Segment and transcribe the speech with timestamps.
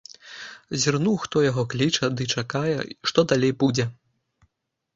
[0.85, 2.75] Зірнуў, хто яго кліча, ды чакае,
[3.11, 3.85] што далей будзе.